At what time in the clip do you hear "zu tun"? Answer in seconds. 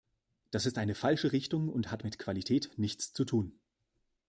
3.13-3.59